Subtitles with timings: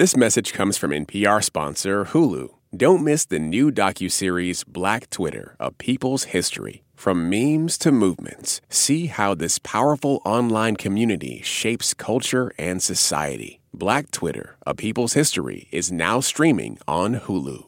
[0.00, 2.48] This message comes from NPR sponsor Hulu.
[2.74, 6.84] Don't miss the new docuseries Black Twitter, A People's History.
[6.94, 13.60] From memes to movements, see how this powerful online community shapes culture and society.
[13.74, 17.66] Black Twitter, A People's History is now streaming on Hulu.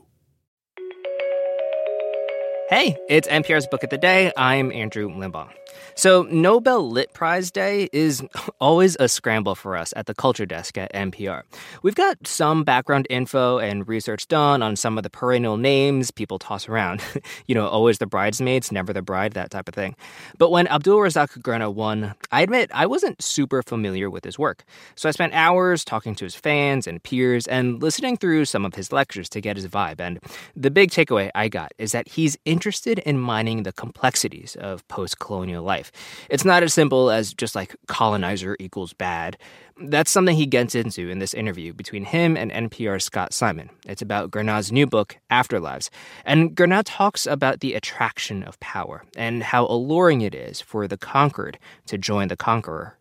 [2.71, 4.33] Hey, it's NPR's Book of the Day.
[4.39, 5.51] I'm Andrew Limbong.
[5.95, 8.23] So, Nobel Lit Prize Day is
[8.61, 11.43] always a scramble for us at the Culture Desk at NPR.
[11.83, 16.39] We've got some background info and research done on some of the perennial names people
[16.39, 17.03] toss around.
[17.47, 19.95] you know, always the bridesmaids, never the bride, that type of thing.
[20.39, 24.65] But when Abdulrazak won, I admit I wasn't super familiar with his work.
[24.95, 28.75] So I spent hours talking to his fans and peers and listening through some of
[28.75, 30.01] his lectures to get his vibe.
[30.01, 30.21] And
[30.57, 35.19] the big takeaway I got is that he's interested in mining the complexities of post
[35.19, 35.93] colonial life.
[36.29, 39.39] It's not as simple as just like colonizer equals bad.
[39.81, 43.71] That's something he gets into in this interview between him and NPR's Scott Simon.
[43.87, 45.89] It's about Gurnah's new book, Afterlives.
[46.25, 50.99] And Gurnah talks about the attraction of power and how alluring it is for the
[50.99, 52.99] conquered to join the conqueror.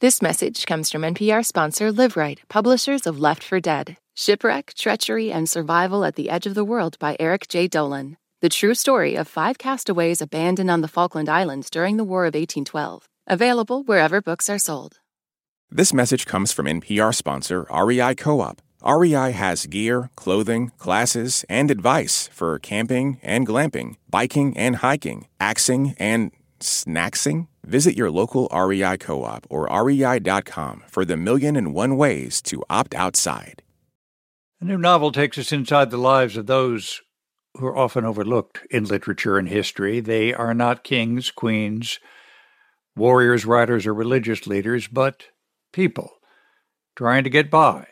[0.00, 5.48] This message comes from NPR sponsor LiveRight, publishers of Left for Dead Shipwreck, Treachery, and
[5.48, 7.68] Survival at the Edge of the World by Eric J.
[7.68, 8.16] Dolin.
[8.42, 12.32] The true story of five castaways abandoned on the Falkland Islands during the War of
[12.32, 13.06] 1812.
[13.26, 14.96] Available wherever books are sold.
[15.70, 18.62] This message comes from NPR sponsor REI Co op.
[18.82, 25.94] REI has gear, clothing, classes, and advice for camping and glamping, biking and hiking, axing
[25.98, 26.30] and
[26.60, 27.46] snacksing.
[27.62, 32.64] Visit your local REI co op or rei.com for the million and one ways to
[32.70, 33.62] opt outside.
[34.62, 37.02] A new novel takes us inside the lives of those
[37.54, 40.00] who are often overlooked in literature and history.
[40.00, 41.98] They are not kings, queens,
[42.96, 45.26] warriors, writers, or religious leaders, but
[45.72, 46.12] people
[46.96, 47.86] trying to get by.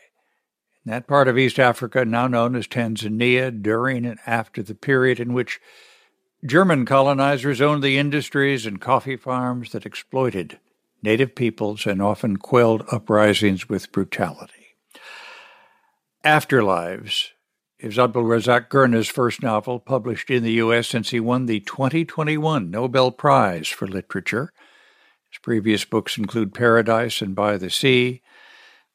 [0.85, 5.19] In that part of East Africa, now known as Tanzania, during and after the period
[5.19, 5.59] in which
[6.45, 10.59] German colonizers owned the industries and coffee farms that exploited
[11.01, 14.77] native peoples and often quelled uprisings with brutality.
[16.23, 17.29] Afterlives
[17.79, 20.87] is Abdulrazak Gurnah's first novel published in the U.S.
[20.87, 24.51] since he won the 2021 Nobel Prize for Literature.
[25.31, 28.21] His previous books include Paradise and By the Sea.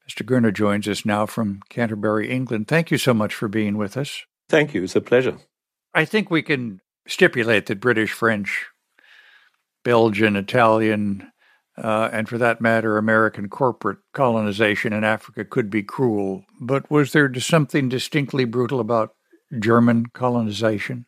[0.08, 0.22] Mr.
[0.22, 2.68] Gurnah joins us now from Canterbury, England.
[2.68, 4.24] Thank you so much for being with us.
[4.50, 4.82] Thank you.
[4.82, 5.38] It's a pleasure.
[5.94, 8.66] I think we can stipulate that British, French,
[9.82, 11.32] Belgian, Italian,
[11.76, 16.44] uh, and for that matter, American corporate colonization in Africa could be cruel.
[16.60, 19.14] But was there something distinctly brutal about
[19.58, 21.06] German colonization?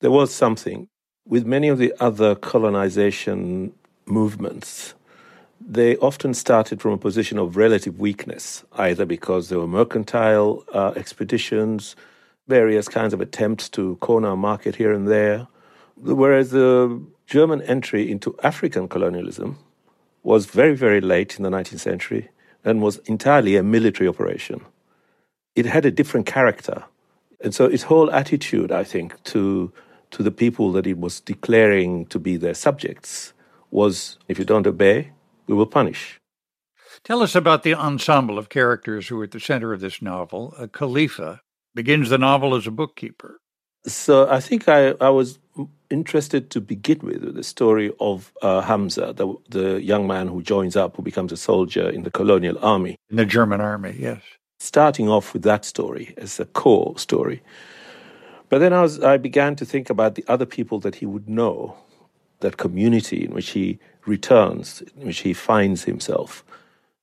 [0.00, 0.88] There was something.
[1.26, 3.72] With many of the other colonization
[4.06, 4.94] movements,
[5.60, 10.92] they often started from a position of relative weakness, either because there were mercantile uh,
[10.96, 11.94] expeditions,
[12.48, 15.46] various kinds of attempts to corner a market here and there.
[15.96, 19.58] Whereas the German entry into African colonialism
[20.22, 22.28] was very, very late in the 19th century
[22.64, 24.60] and was entirely a military operation.
[25.54, 26.84] It had a different character.
[27.42, 29.72] And so its whole attitude, I think, to,
[30.10, 33.32] to the people that it was declaring to be their subjects
[33.70, 35.12] was if you don't obey,
[35.46, 36.20] we will punish.
[37.04, 40.54] Tell us about the ensemble of characters who are at the center of this novel.
[40.58, 41.42] A Khalifa
[41.74, 43.40] begins the novel as a bookkeeper.
[43.92, 45.38] So I think I, I was
[45.90, 50.76] interested to begin with the story of uh, Hamza, the, the young man who joins
[50.76, 52.96] up, who becomes a soldier in the colonial army.
[53.10, 54.20] In the German army, yes.
[54.60, 57.42] Starting off with that story as a core story.
[58.48, 61.28] But then I, was, I began to think about the other people that he would
[61.28, 61.76] know,
[62.40, 66.44] that community in which he returns, in which he finds himself.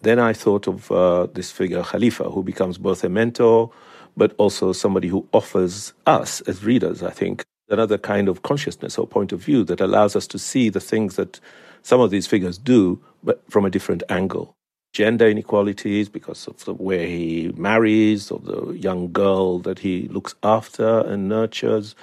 [0.01, 3.71] Then I thought of uh, this figure, Khalifa, who becomes both a mentor,
[4.17, 9.07] but also somebody who offers us as readers, I think, another kind of consciousness or
[9.07, 11.39] point of view that allows us to see the things that
[11.81, 14.55] some of these figures do, but from a different angle.
[14.93, 20.35] Gender inequalities because of the way he marries, or the young girl that he looks
[20.43, 21.95] after and nurtures.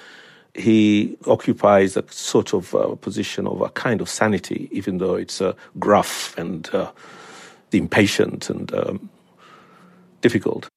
[0.54, 5.40] He occupies a sort of uh, position of a kind of sanity, even though it's
[5.40, 6.92] uh, gruff and uh,
[7.72, 9.08] impatient and um,
[10.20, 10.68] difficult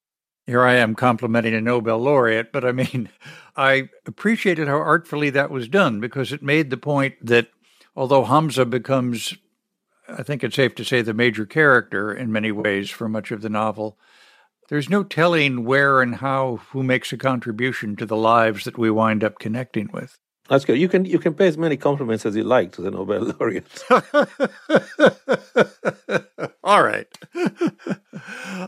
[0.48, 3.10] here I am complimenting a Nobel laureate, but I mean,
[3.56, 7.48] I appreciated how artfully that was done because it made the point that
[7.96, 9.36] although Hamza becomes,
[10.08, 13.42] I think it's safe to say, the major character in many ways for much of
[13.42, 13.98] the novel,
[14.70, 18.90] there's no telling where and how who makes a contribution to the lives that we
[18.90, 20.18] wind up connecting with.
[20.48, 20.78] That's good.
[20.78, 23.66] You can you can pay as many compliments as you like to the Nobel laureate.
[26.64, 27.08] All right.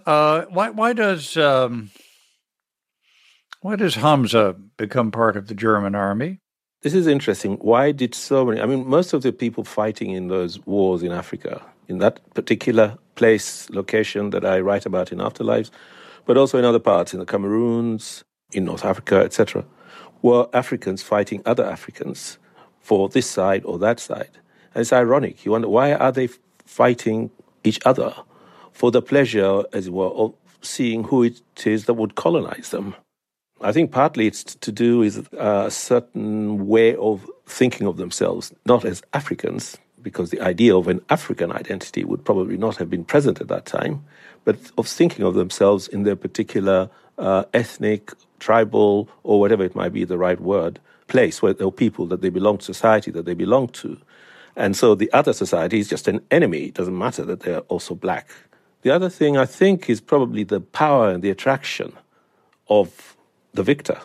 [0.06, 1.92] Uh, why why does um,
[3.62, 6.40] why does Hamza become part of the German army?
[6.82, 7.58] This is interesting.
[7.58, 8.62] Why did so many?
[8.62, 12.98] I mean, most of the people fighting in those wars in Africa, in that particular
[13.16, 15.70] place, location that I write about in Afterlives,
[16.26, 19.66] but also in other parts, in the Cameroons, in North Africa, etc.,
[20.22, 22.38] were Africans fighting other Africans
[22.80, 24.32] for this side or that side.
[24.74, 25.46] And it's ironic.
[25.46, 26.30] You wonder why are they
[26.66, 27.32] fighting
[27.64, 28.14] each other
[28.72, 32.96] for the pleasure, as it were, of seeing who it is that would colonize them.
[33.62, 38.54] I think partly it's to do with uh, a certain way of thinking of themselves,
[38.66, 43.04] not as Africans, because the idea of an African identity would probably not have been
[43.04, 44.04] present at that time,
[44.46, 49.94] but of thinking of themselves in their particular uh, ethnic, tribal, or whatever it might
[49.94, 53.34] be the right word, place where or people that they belong to, society that they
[53.34, 53.98] belong to.
[54.56, 56.66] And so the other society is just an enemy.
[56.66, 58.30] It doesn't matter that they're also black.
[58.82, 61.94] The other thing I think is probably the power and the attraction
[62.70, 63.16] of
[63.54, 64.00] the victor.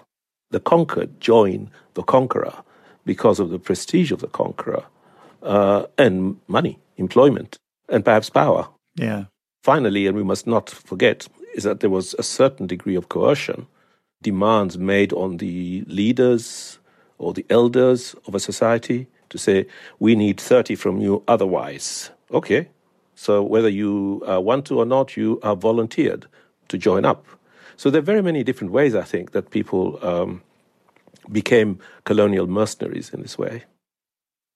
[0.50, 2.62] The conquered join the conqueror
[3.04, 4.84] because of the prestige of the conqueror
[5.42, 8.68] uh, and money, employment, and perhaps power.
[8.96, 9.24] Yeah.
[9.62, 13.66] Finally, and we must not forget, is that there was a certain degree of coercion,
[14.22, 16.78] demands made on the leaders
[17.18, 19.66] or the elders of a society to say,
[19.98, 22.10] we need 30 from you otherwise.
[22.32, 22.68] Okay.
[23.14, 26.26] So whether you uh, want to or not, you are volunteered
[26.68, 27.26] to join up.
[27.76, 30.42] So there are very many different ways, I think, that people um,
[31.30, 33.64] became colonial mercenaries in this way.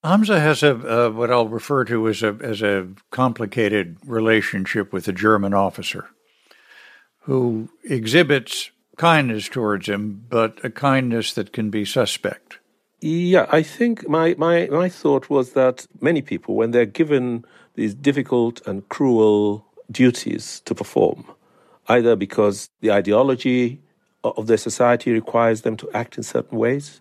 [0.04, 5.08] Hamza has a uh, what I'll refer to as a as a complicated relationship with
[5.08, 6.08] a German officer
[7.26, 12.58] who exhibits kindness towards him, but a kindness that can be suspect.
[13.00, 17.44] Yeah, I think my, my, my thought was that many people, when they're given
[17.74, 21.26] these difficult and cruel duties to perform,
[21.88, 23.80] either because the ideology
[24.22, 27.00] of their society requires them to act in certain ways,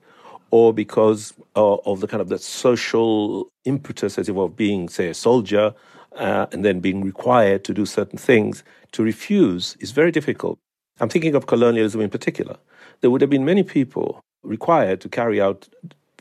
[0.49, 4.89] or because uh, of the kind of the social impetus, as it were, of being,
[4.89, 5.73] say, a soldier,
[6.15, 10.57] uh, and then being required to do certain things, to refuse is very difficult.
[10.99, 12.57] I'm thinking of colonialism in particular.
[13.01, 15.67] There would have been many people required to carry out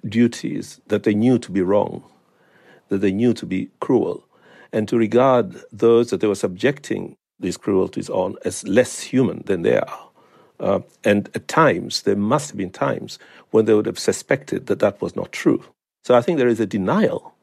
[0.08, 2.02] duties that they knew to be wrong,
[2.88, 4.26] that they knew to be cruel,
[4.72, 9.62] and to regard those that they were subjecting these cruelties on as less human than
[9.62, 10.08] they are.
[10.60, 13.18] Uh, and at times, there must have been times
[13.50, 15.62] when they would have suspected that that was not true.
[16.04, 17.34] So I think there is a denial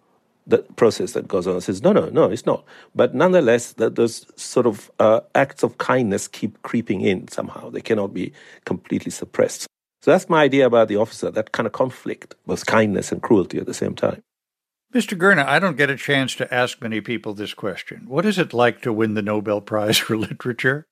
[0.48, 2.64] that process that goes on and says, no, no, no, it's not.
[2.96, 7.70] But nonetheless, that those sort of uh, acts of kindness keep creeping in somehow.
[7.70, 8.34] They cannot be
[8.66, 9.68] completely suppressed.
[10.02, 13.60] So that's my idea about the officer, that kind of conflict, both kindness and cruelty
[13.60, 14.24] at the same time.
[14.94, 15.18] Mr.
[15.18, 18.06] Gurnah, I don't get a chance to ask many people this question.
[18.08, 20.86] What is it like to win the Nobel Prize for Literature?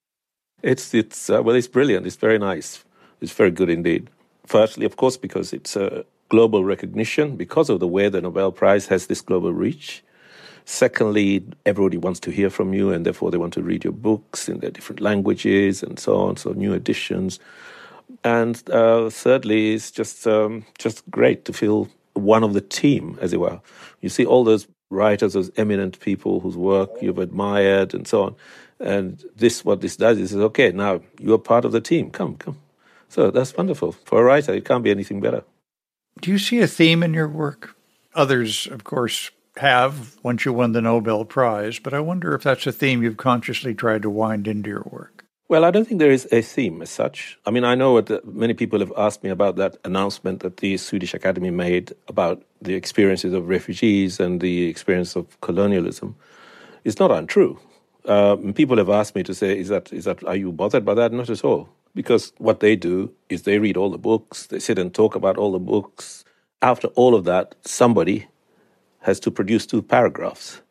[0.61, 2.05] It's, it's uh, well, it's brilliant.
[2.05, 2.83] It's very nice.
[3.19, 4.09] It's very good indeed.
[4.45, 8.87] Firstly, of course, because it's a global recognition, because of the way the Nobel Prize
[8.87, 10.03] has this global reach.
[10.65, 14.47] Secondly, everybody wants to hear from you, and therefore they want to read your books
[14.47, 16.37] in their different languages and so on.
[16.37, 17.39] So new editions.
[18.23, 23.33] And uh, thirdly, it's just um, just great to feel one of the team, as
[23.33, 23.59] it were.
[24.01, 28.35] You see all those writers, those eminent people whose work you've admired, and so on.
[28.79, 30.71] And this, what this does, is okay.
[30.71, 32.11] Now you're part of the team.
[32.11, 32.57] Come, come.
[33.07, 34.53] So that's wonderful for a writer.
[34.53, 35.43] It can't be anything better.
[36.21, 37.75] Do you see a theme in your work?
[38.13, 42.67] Others, of course, have once you won the Nobel Prize, but I wonder if that's
[42.67, 45.25] a theme you've consciously tried to wind into your work.
[45.47, 47.39] Well, I don't think there is a theme as such.
[47.45, 50.77] I mean, I know what many people have asked me about that announcement that the
[50.77, 56.15] Swedish Academy made about the experiences of refugees and the experience of colonialism.
[56.83, 57.59] It's not untrue.
[58.05, 60.23] Um, people have asked me to say, "Is that is that?
[60.23, 63.77] Are you bothered by that?" Not at all, because what they do is they read
[63.77, 66.23] all the books, they sit and talk about all the books.
[66.61, 68.27] After all of that, somebody
[69.01, 70.61] has to produce two paragraphs,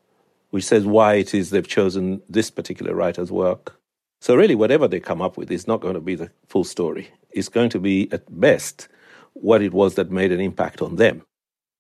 [0.51, 3.79] which says why it is they've chosen this particular writer's work
[4.21, 7.09] so, really, whatever they come up with is not going to be the full story.
[7.31, 8.89] It's going to be, at best,
[9.35, 11.23] what it was that made an impact on them.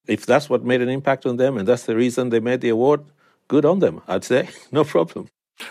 [0.06, 2.68] If that's what made an impact on them and that's the reason they made the
[2.68, 3.04] award,
[3.48, 4.48] good on them, I'd say.
[4.72, 5.28] No problem.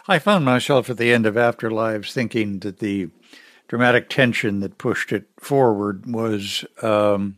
[0.08, 3.10] I found myself at the end of Afterlives thinking that the
[3.68, 7.38] dramatic tension that pushed it forward was um,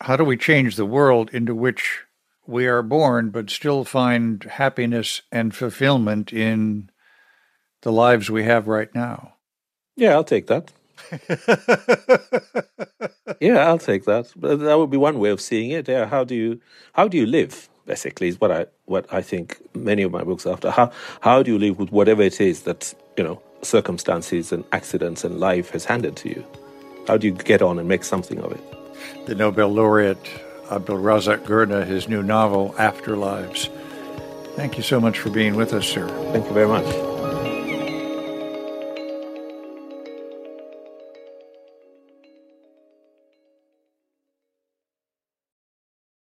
[0.00, 2.00] how do we change the world into which
[2.46, 6.90] we are born but still find happiness and fulfillment in
[7.82, 9.34] the lives we have right now.
[9.96, 10.72] Yeah, I'll take that.
[13.40, 14.32] yeah, I'll take that.
[14.36, 15.88] That would be one way of seeing it.
[15.88, 16.60] Yeah, how do you
[16.94, 17.68] how do you live?
[17.84, 20.70] Basically, is what I what I think many of my books are after.
[20.70, 25.24] How how do you live with whatever it is that you know circumstances and accidents
[25.24, 26.44] and life has handed to you?
[27.06, 29.26] How do you get on and make something of it?
[29.26, 30.24] The Nobel laureate
[30.66, 33.68] Abdulrazak Gurnah, his new novel Afterlives.
[34.56, 36.06] Thank you so much for being with us, sir.
[36.32, 36.86] Thank you very much.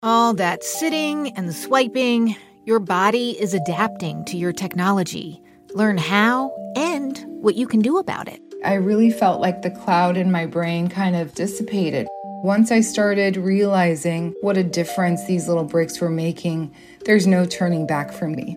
[0.02, 5.42] All that sitting and swiping, your body is adapting to your technology.
[5.76, 8.42] Learn how and what you can do about it.
[8.64, 12.08] I really felt like the cloud in my brain kind of dissipated.
[12.44, 17.86] Once I started realizing what a difference these little breaks were making, there's no turning
[17.86, 18.56] back for me.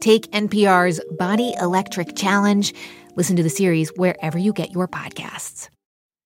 [0.00, 2.74] Take NPR's Body Electric Challenge.
[3.14, 5.68] Listen to the series wherever you get your podcasts.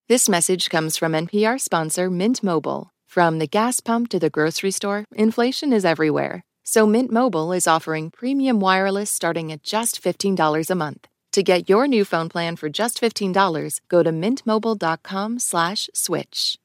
[0.09, 2.91] This message comes from NPR sponsor Mint Mobile.
[3.07, 6.43] From the gas pump to the grocery store, inflation is everywhere.
[6.75, 11.07] So Mint Mobile is offering premium wireless starting at just $15 a month.
[11.33, 16.59] To get your new phone plan for just $15, go to mintmobile.com slash switch.